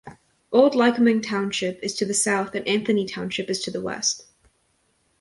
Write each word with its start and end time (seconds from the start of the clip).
Old 0.51 0.73
Lycoming 0.73 1.21
Township 1.21 1.77
is 1.83 1.93
to 1.93 2.05
the 2.05 2.13
south 2.15 2.55
and 2.55 2.67
Anthony 2.67 3.05
Township 3.05 3.51
is 3.51 3.61
to 3.65 3.69
the 3.69 3.81
west. 3.81 4.25